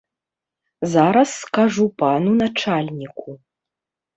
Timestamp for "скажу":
1.43-1.85